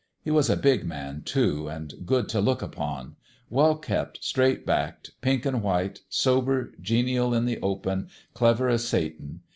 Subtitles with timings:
[0.23, 3.17] He was a big man, too, an' good t' look upon:
[3.51, 9.41] well kept, straight backed, pink an' white, sober, genial in the open, clever as Satan.